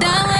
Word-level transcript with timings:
Давай 0.00 0.33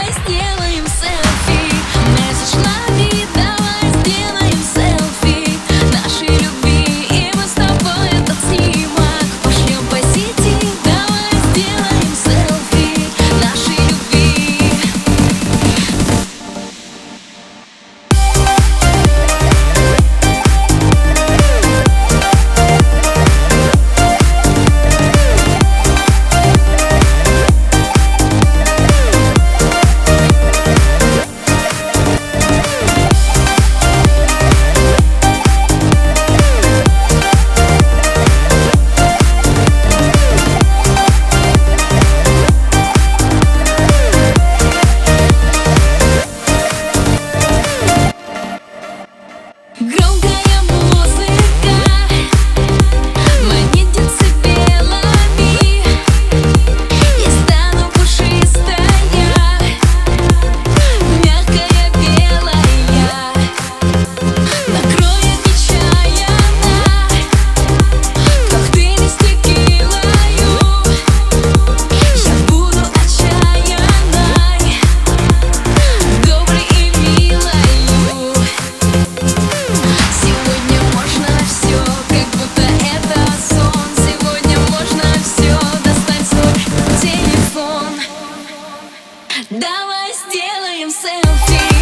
Давай 89.50 90.12
сделаем 90.14 90.90
селфи 90.90 91.73